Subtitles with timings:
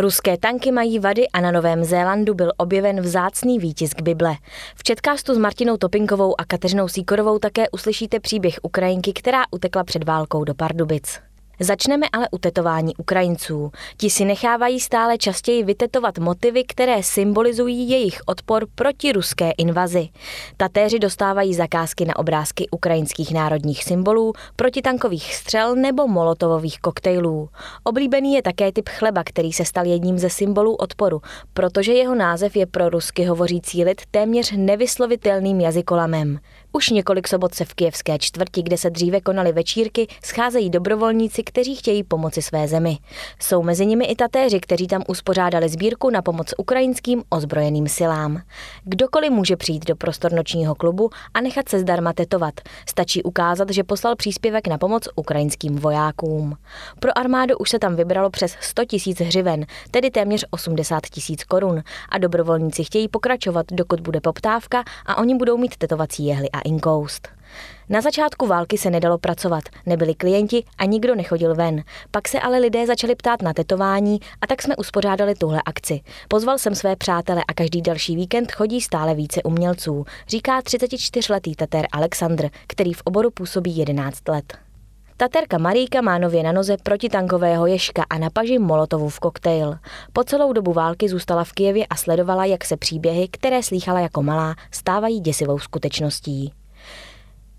[0.00, 4.34] Ruské tanky mají vady a na Novém Zélandu byl objeven vzácný výtisk Bible.
[4.76, 10.04] V Četkástu s Martinou Topinkovou a Kateřinou Síkorovou také uslyšíte příběh Ukrajinky, která utekla před
[10.04, 11.29] válkou do Pardubic.
[11.62, 13.70] Začneme ale u tetování Ukrajinců.
[13.96, 20.08] Ti si nechávají stále častěji vytetovat motivy, které symbolizují jejich odpor proti ruské invazi.
[20.56, 27.48] Tatéři dostávají zakázky na obrázky ukrajinských národních symbolů, protitankových střel nebo molotovových koktejlů.
[27.84, 31.20] Oblíbený je také typ chleba, který se stal jedním ze symbolů odporu,
[31.52, 36.38] protože jeho název je pro rusky hovořící lid téměř nevyslovitelným jazykolamem.
[36.72, 41.76] Už několik sobot se v kijevské čtvrti, kde se dříve konaly večírky, scházejí dobrovolníci, kteří
[41.76, 42.98] chtějí pomoci své zemi.
[43.40, 48.42] Jsou mezi nimi i tatéři, kteří tam uspořádali sbírku na pomoc ukrajinským ozbrojeným silám.
[48.84, 52.54] Kdokoliv může přijít do prostor nočního klubu a nechat se zdarma tetovat.
[52.88, 56.56] Stačí ukázat, že poslal příspěvek na pomoc ukrajinským vojákům.
[57.00, 61.82] Pro armádu už se tam vybralo přes 100 tisíc hřiven, tedy téměř 80 tisíc korun.
[62.08, 67.28] A dobrovolníci chtějí pokračovat, dokud bude poptávka a oni budou mít tetovací jehly a inkoust.
[67.88, 71.82] Na začátku války se nedalo pracovat, nebyli klienti a nikdo nechodil ven.
[72.10, 76.00] Pak se ale lidé začali ptát na tetování a tak jsme uspořádali tuhle akci.
[76.28, 81.86] Pozval jsem své přátele a každý další víkend chodí stále více umělců, říká 34-letý tater
[81.92, 84.58] Alexandr, který v oboru působí 11 let.
[85.20, 89.74] Taterka Maríka má nově na noze protitankového ješka a na paži Molotovův koktejl.
[90.12, 94.22] Po celou dobu války zůstala v Kijevě a sledovala, jak se příběhy, které slýchala jako
[94.22, 96.52] malá, stávají děsivou skutečností.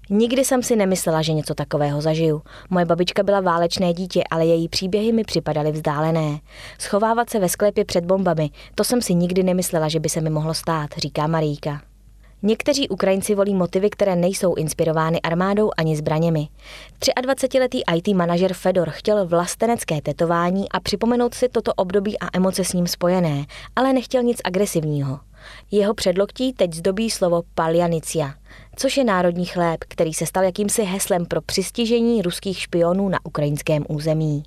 [0.09, 2.42] Nikdy jsem si nemyslela, že něco takového zažiju.
[2.70, 6.39] Moje babička byla válečné dítě, ale její příběhy mi připadaly vzdálené.
[6.80, 10.30] Schovávat se ve sklepě před bombami, to jsem si nikdy nemyslela, že by se mi
[10.30, 11.82] mohlo stát, říká Maríka.
[12.44, 16.48] Někteří Ukrajinci volí motivy, které nejsou inspirovány armádou ani zbraněmi.
[17.21, 22.73] 23-letý IT manažer Fedor chtěl vlastenecké tetování a připomenout si toto období a emoce s
[22.73, 23.45] ním spojené,
[23.76, 25.20] ale nechtěl nic agresivního.
[25.71, 28.33] Jeho předloktí teď zdobí slovo paljanicia,
[28.76, 33.86] což je národní chléb, který se stal jakýmsi heslem pro přistižení ruských špionů na ukrajinském
[33.89, 34.43] území.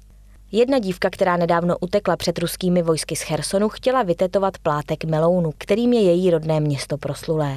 [0.53, 5.93] Jedna dívka, která nedávno utekla před ruskými vojsky z Chersonu, chtěla vytetovat plátek melounu, kterým
[5.93, 7.55] je její rodné město proslulé.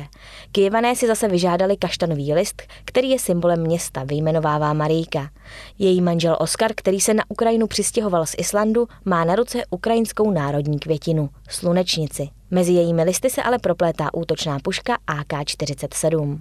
[0.51, 5.29] Kyjevané si zase vyžádali kaštanový list, který je symbolem města, vyjmenovává Marijka.
[5.79, 10.79] Její manžel Oskar, který se na Ukrajinu přistěhoval z Islandu, má na ruce ukrajinskou národní
[10.79, 12.29] květinu, slunečnici.
[12.51, 16.39] Mezi jejími listy se ale proplétá útočná puška AK-47.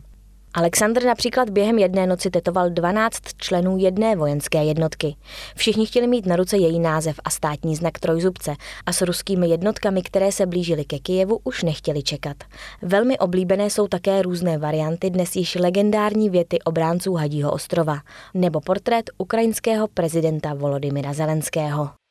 [0.54, 5.16] Alexandr například během jedné noci tetoval 12 členů jedné vojenské jednotky.
[5.56, 8.54] Všichni chtěli mít na ruce její název a státní znak trojzubce
[8.86, 12.36] a s ruskými jednotkami, které se blížily ke Kijevu, už nechtěli čekat.
[12.82, 17.98] Velmi oblíbené jsou také různé varianty dnes již legendární věty obránců Hadího ostrova
[18.34, 22.05] nebo portrét ukrajinského prezidenta Volodymyra Zelenského.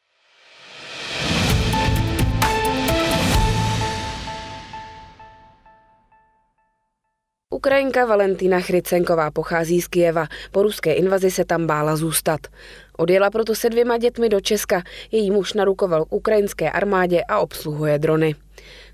[7.55, 10.27] Ukrajinka Valentína Chrycenková pochází z Kijeva.
[10.51, 12.39] Po ruské invazi se tam bála zůstat.
[12.97, 14.83] Odjela proto se dvěma dětmi do Česka.
[15.11, 18.35] Její muž narukoval k ukrajinské armádě a obsluhuje drony.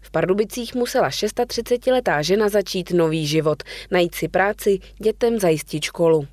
[0.01, 6.27] V Pardubicích musela 36-letá žena začít nový život, najít si práci, dětem zajistit školu.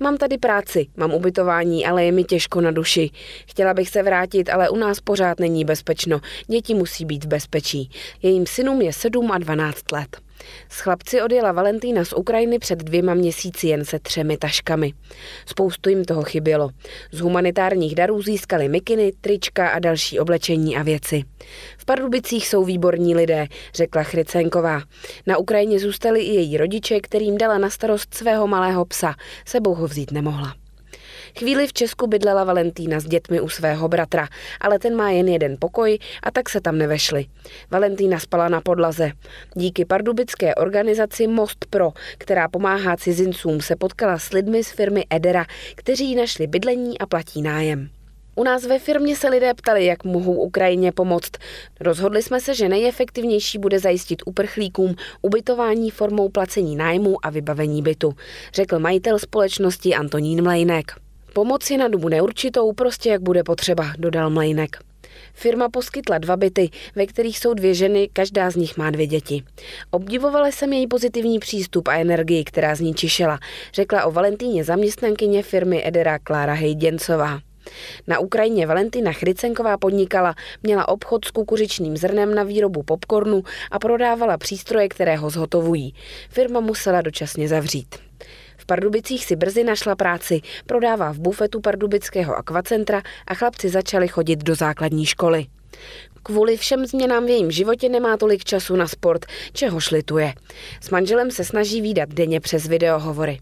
[0.00, 3.10] Mám tady práci, mám ubytování, ale je mi těžko na duši.
[3.46, 6.20] Chtěla bych se vrátit, ale u nás pořád není bezpečno.
[6.46, 7.90] Děti musí být v bezpečí.
[8.22, 10.25] Jejím synům je 7 a 12 let.
[10.68, 14.92] S chlapci odjela Valentína z Ukrajiny před dvěma měsíci jen se třemi taškami.
[15.46, 16.70] Spoustu jim toho chybělo.
[17.12, 21.22] Z humanitárních darů získali mikiny, trička a další oblečení a věci.
[21.78, 24.82] V Pardubicích jsou výborní lidé, řekla Chrycenková.
[25.26, 29.14] Na Ukrajině zůstali i její rodiče, kterým dala na starost svého malého psa.
[29.44, 30.65] Sebou ho vzít nemohla.
[31.38, 34.28] Chvíli v Česku bydlela Valentína s dětmi u svého bratra,
[34.60, 37.26] ale ten má jen jeden pokoj a tak se tam nevešli.
[37.70, 39.10] Valentína spala na podlaze.
[39.54, 45.44] Díky pardubické organizaci Most Pro, která pomáhá cizincům, se potkala s lidmi z firmy Edera,
[45.74, 47.88] kteří našli bydlení a platí nájem.
[48.34, 51.32] U nás ve firmě se lidé ptali, jak mohou Ukrajině pomoct.
[51.80, 58.12] Rozhodli jsme se, že nejefektivnější bude zajistit uprchlíkům ubytování formou placení nájmu a vybavení bytu,
[58.54, 61.05] řekl majitel společnosti Antonín Mlejnek.
[61.36, 64.76] Pomoci na dobu neurčitou, prostě jak bude potřeba, dodal Mlejnek.
[65.34, 69.42] Firma poskytla dva byty, ve kterých jsou dvě ženy, každá z nich má dvě děti.
[69.90, 73.38] Obdivovala jsem její pozitivní přístup a energii, která z ní čišela,
[73.74, 77.40] řekla o Valentíně zaměstnankyně firmy Edera Klára Hejděncová.
[78.06, 84.36] Na Ukrajině Valentina Chrycenková podnikala, měla obchod s kukuřičným zrnem na výrobu popcornu a prodávala
[84.36, 85.94] přístroje, které ho zhotovují.
[86.30, 88.05] Firma musela dočasně zavřít.
[88.66, 94.54] Pardubicích si brzy našla práci, prodává v bufetu pardubického akvacentra a chlapci začali chodit do
[94.54, 95.46] základní školy.
[96.22, 100.34] Kvůli všem změnám v jejím životě nemá tolik času na sport, čehož lituje.
[100.80, 103.38] S manželem se snaží výdat denně přes videohovory.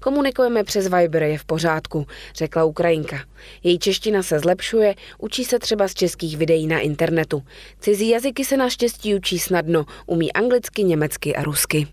[0.00, 3.24] Komunikujeme přes Viber, je v pořádku, řekla Ukrajinka.
[3.62, 7.42] Její čeština se zlepšuje, učí se třeba z českých videí na internetu.
[7.80, 11.86] Cizí jazyky se naštěstí učí snadno, umí anglicky, německy a rusky.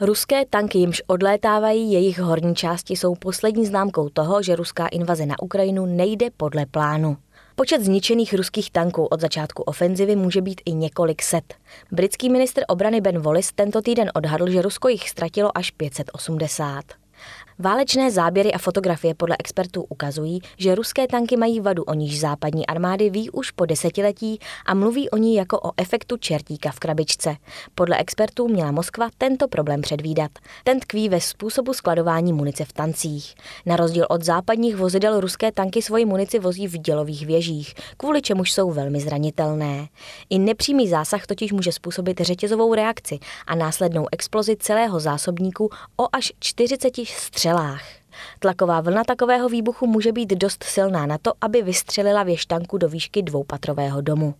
[0.00, 5.42] Ruské tanky, jimž odlétávají jejich horní části, jsou poslední známkou toho, že ruská invaze na
[5.42, 7.16] Ukrajinu nejde podle plánu.
[7.54, 11.54] Počet zničených ruských tanků od začátku ofenzivy může být i několik set.
[11.92, 16.84] Britský ministr obrany Ben Wallace tento týden odhadl, že Rusko jich ztratilo až 580.
[17.60, 22.66] Válečné záběry a fotografie podle expertů ukazují, že ruské tanky mají vadu, o níž západní
[22.66, 27.36] armády ví už po desetiletí a mluví o ní jako o efektu čertíka v krabičce.
[27.74, 30.30] Podle expertů měla Moskva tento problém předvídat.
[30.64, 33.34] Ten tkví ve způsobu skladování munice v tancích.
[33.66, 38.52] Na rozdíl od západních vozidel ruské tanky svoji munici vozí v dělových věžích, kvůli čemuž
[38.52, 39.88] jsou velmi zranitelné.
[40.30, 46.32] I nepřímý zásah totiž může způsobit řetězovou reakci a následnou explozi celého zásobníku o až
[46.40, 47.82] 40 střel střelách.
[48.38, 52.88] Tlaková vlna takového výbuchu může být dost silná na to, aby vystřelila věž tanku do
[52.88, 54.34] výšky dvoupatrového domu.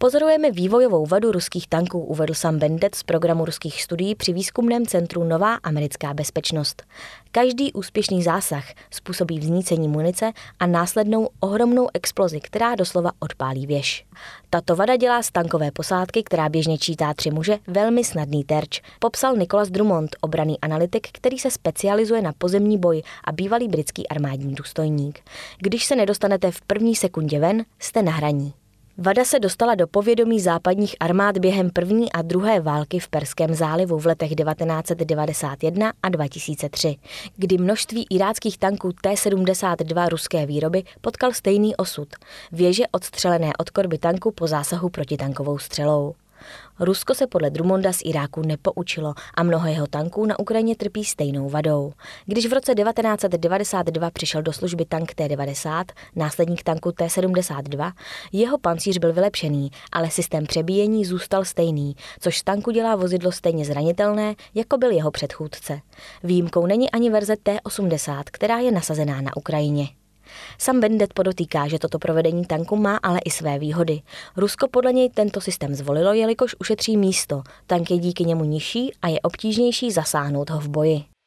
[0.00, 5.24] Pozorujeme vývojovou vadu ruských tanků, uvedl sam Bendet z programu ruských studií při výzkumném centru
[5.24, 6.82] Nová americká bezpečnost.
[7.32, 14.06] Každý úspěšný zásah způsobí vznícení munice a následnou ohromnou explozi, která doslova odpálí věž.
[14.50, 19.36] Tato vada dělá z tankové posádky, která běžně čítá tři muže, velmi snadný terč, popsal
[19.36, 25.20] Nicholas Drummond, obraný analytik, který se specializuje na pozemní boj a bývalý britský armádní důstojník.
[25.58, 28.52] Když se nedostanete v první sekundě ven, jste na hraní.
[29.00, 33.98] Vada se dostala do povědomí západních armád během první a druhé války v Perském zálivu
[33.98, 36.96] v letech 1991 a 2003,
[37.36, 42.08] kdy množství iráckých tanků T-72 ruské výroby potkal stejný osud.
[42.52, 46.14] Věže odstřelené od korby tanku po zásahu protitankovou střelou.
[46.80, 51.48] Rusko se podle Drumonda z Iráku nepoučilo a mnoho jeho tanků na Ukrajině trpí stejnou
[51.48, 51.92] vadou.
[52.26, 55.84] Když v roce 1992 přišel do služby tank T-90,
[56.16, 57.92] následník tanku T-72,
[58.32, 63.64] jeho pancíř byl vylepšený, ale systém přebíjení zůstal stejný, což z tanku dělá vozidlo stejně
[63.64, 65.80] zranitelné, jako byl jeho předchůdce.
[66.22, 69.97] Výjimkou není ani verze T-80, která je nasazená na Ukrajině.
[70.58, 74.00] Sam Bendet podotýká, že toto provedení tanku má ale i své výhody.
[74.36, 77.42] Rusko podle něj tento systém zvolilo, jelikož ušetří místo.
[77.66, 81.17] Tank je díky němu nižší a je obtížnější zasáhnout ho v boji.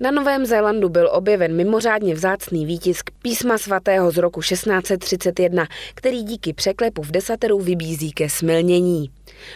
[0.00, 6.52] Na Novém Zélandu byl objeven mimořádně vzácný výtisk písma svatého z roku 1631, který díky
[6.52, 9.10] překlepu v desateru vybízí ke smilnění.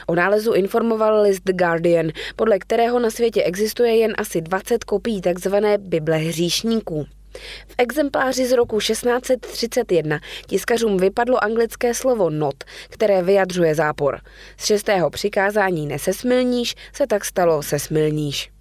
[0.06, 5.20] O nálezu informoval list The Guardian, podle kterého na světě existuje jen asi 20 kopií
[5.20, 5.54] tzv.
[5.78, 7.06] Bible hříšníků.
[7.68, 14.20] V exempláři z roku 1631 tiskařům vypadlo anglické slovo not, které vyjadřuje zápor.
[14.56, 18.57] Z šestého přikázání nesesmilníš se tak stalo sesmilníš.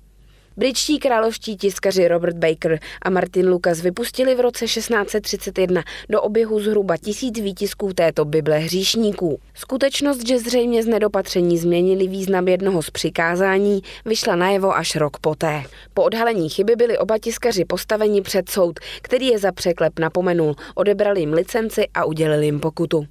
[0.60, 6.98] Britští královští tiskaři Robert Baker a Martin Lucas vypustili v roce 1631 do oběhu zhruba
[6.98, 9.40] tisíc výtisků této Bible hříšníků.
[9.54, 15.64] Skutečnost, že zřejmě z nedopatření změnili význam jednoho z přikázání, vyšla najevo až rok poté.
[15.94, 21.20] Po odhalení chyby byli oba tiskaři postaveni před soud, který je za překlep napomenul, odebrali
[21.20, 23.06] jim licenci a udělili jim pokutu.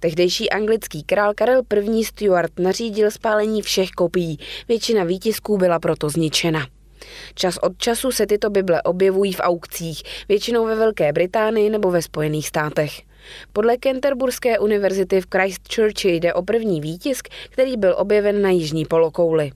[0.00, 1.62] Tehdejší anglický král Karel
[1.94, 2.04] I.
[2.04, 6.66] Stuart nařídil spálení všech kopií, většina výtisků byla proto zničena.
[7.34, 12.02] Čas od času se tyto Bible objevují v aukcích, většinou ve Velké Británii nebo ve
[12.02, 13.08] Spojených státech.
[13.52, 19.52] Podle Canterburské univerzity v Christchurchi jde o první výtisk, který byl objeven na jižní polokouli.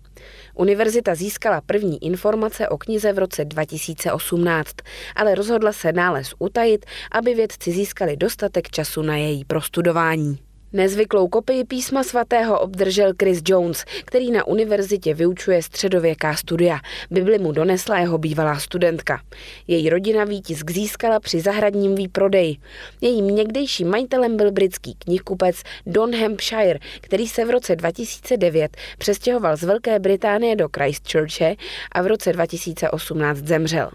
[0.55, 4.77] Univerzita získala první informace o knize v roce 2018,
[5.17, 10.39] ale rozhodla se nález utajit, aby vědci získali dostatek času na její prostudování.
[10.73, 16.79] Nezvyklou kopii písma svatého obdržel Chris Jones, který na univerzitě vyučuje středověká studia.
[17.11, 19.21] Bibli mu donesla jeho bývalá studentka.
[19.69, 22.57] Její rodina výtisk získala při zahradním výprodeji.
[23.01, 29.63] Jejím někdejším majitelem byl britský knihkupec Don Hampshire, který se v roce 2009 přestěhoval z
[29.63, 31.57] Velké Británie do Christchurche
[31.93, 33.91] a v roce 2018 zemřel.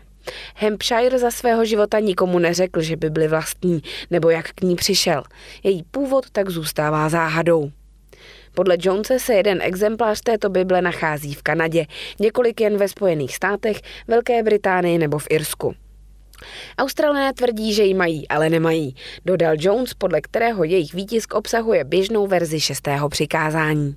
[0.56, 3.82] Hampshire za svého života nikomu neřekl, že by byli vlastní
[4.12, 5.24] nebo jak k ní přišel.
[5.64, 7.72] Její původ tak zůstává záhadou.
[8.54, 11.86] Podle Jonese se jeden exemplář této Bible nachází v Kanadě,
[12.20, 15.76] několik jen ve Spojených státech, Velké Británii nebo v Irsku.
[16.78, 22.28] Australané tvrdí, že ji mají, ale nemají, dodal Jones, podle kterého jejich výtisk obsahuje běžnou
[22.28, 23.96] verzi šestého přikázání.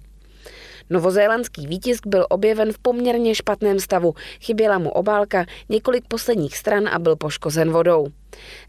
[0.90, 4.14] Novozélandský výtisk byl objeven v poměrně špatném stavu.
[4.40, 8.06] Chyběla mu obálka, několik posledních stran a byl poškozen vodou.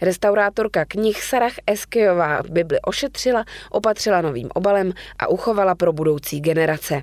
[0.01, 7.01] Restaurátorka knih Sarah Eskejová Bibli ošetřila, opatřila novým obalem a uchovala pro budoucí generace.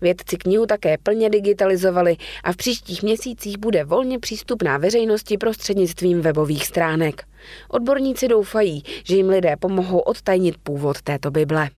[0.00, 6.66] Vědci knihu také plně digitalizovali a v příštích měsících bude volně přístupná veřejnosti prostřednictvím webových
[6.66, 7.24] stránek.
[7.68, 11.70] Odborníci doufají, že jim lidé pomohou odtajnit původ této Bible.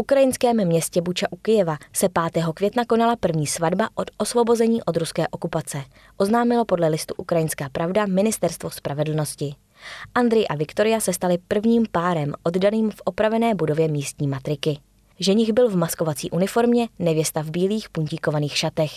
[0.00, 2.44] Ukrajinském městě Buča u Kyjeva se 5.
[2.54, 5.82] května konala první svatba od osvobození od ruské okupace,
[6.16, 9.54] oznámilo podle listu Ukrajinská pravda Ministerstvo spravedlnosti.
[10.14, 14.78] Andrej a Viktoria se stali prvním párem oddaným v opravené budově místní matriky.
[15.18, 18.92] Ženich byl v maskovací uniformě, nevěsta v bílých puntíkovaných šatech.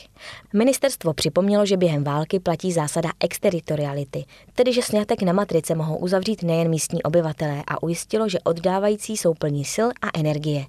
[0.54, 6.44] Ministerstvo připomnělo, že během války platí zásada exteritoriality, tedy že snětek na matrice mohou uzavřít
[6.44, 10.66] nejen místní obyvatelé a ujistilo, že oddávající jsou plní sil a energie.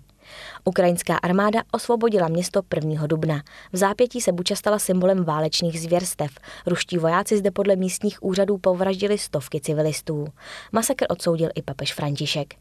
[0.64, 3.06] Ukrajinská armáda osvobodila město 1.
[3.06, 3.42] dubna.
[3.72, 6.30] V zápětí se Buča stala symbolem válečných zvěrstev.
[6.66, 10.26] Ruští vojáci zde podle místních úřadů povraždili stovky civilistů.
[10.72, 12.54] Masakr odsoudil i papež František.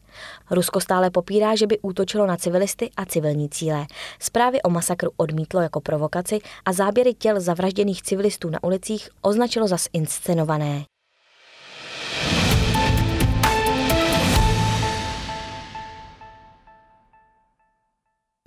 [0.50, 3.86] Rusko stále popírá, že by útočilo na civilisty a civilní cíle.
[4.18, 9.76] Zprávy o masakru odmítlo jako provokaci a záběry těl zavražděných civilistů na ulicích označilo za
[9.92, 10.84] inscenované.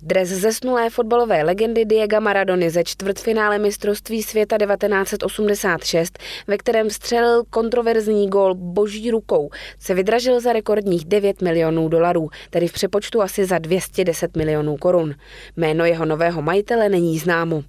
[0.02, 8.28] Dres zesnulé fotbalové legendy Diego Maradony ze čtvrtfinále mistrovství světa 1986, ve kterém střelil kontroverzní
[8.28, 13.58] gól boží rukou, se vydražil za rekordních 9 milionů dolarů, tedy v přepočtu asi za
[13.58, 15.14] 210 milionů korun.
[15.56, 17.62] Jméno jeho nového majitele není známo.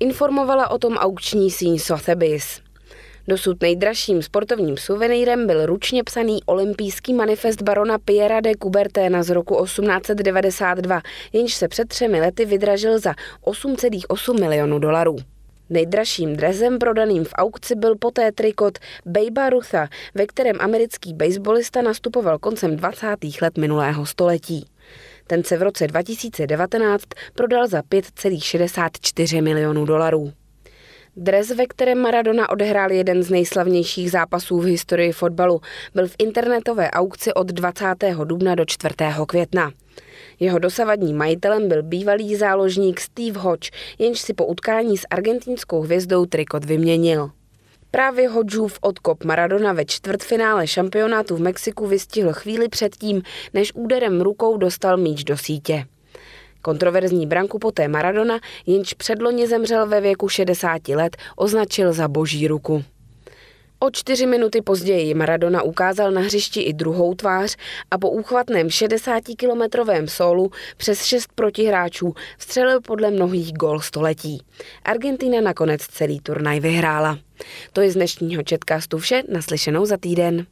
[0.00, 2.71] Informovala o tom aukční síň Sotheby's.
[3.28, 9.64] Dosud nejdražším sportovním suvenýrem byl ručně psaný olympijský manifest barona Piera de Coubertina z roku
[9.64, 11.02] 1892,
[11.32, 13.14] jenž se před třemi lety vydražil za
[13.44, 15.16] 8,8 milionů dolarů.
[15.70, 22.38] Nejdražším drezem prodaným v aukci byl poté trikot Bejba Rutha, ve kterém americký baseballista nastupoval
[22.38, 23.06] koncem 20.
[23.42, 24.66] let minulého století.
[25.26, 30.32] Ten se v roce 2019 prodal za 5,64 milionů dolarů.
[31.16, 35.60] Dres, ve kterém Maradona odehrál jeden z nejslavnějších zápasů v historii fotbalu,
[35.94, 37.86] byl v internetové aukci od 20.
[38.24, 38.94] dubna do 4.
[39.26, 39.72] května.
[40.40, 46.26] Jeho dosavadním majitelem byl bývalý záložník Steve Hodge, jenž si po utkání s argentinskou hvězdou
[46.26, 47.30] trikot vyměnil.
[47.90, 53.22] Právě Hodgeův odkop Maradona ve čtvrtfinále šampionátu v Mexiku vystihl chvíli předtím,
[53.54, 55.84] než úderem rukou dostal míč do sítě.
[56.62, 62.84] Kontroverzní branku poté Maradona, jenž předloni zemřel ve věku 60 let, označil za boží ruku.
[63.78, 67.56] O čtyři minuty později Maradona ukázal na hřišti i druhou tvář
[67.90, 74.42] a po úchvatném 60-kilometrovém sólu přes šest protihráčů vstřelil podle mnohých gol století.
[74.84, 77.18] Argentina nakonec celý turnaj vyhrála.
[77.72, 80.46] To je z dnešního četkastu vše, naslyšenou za týden.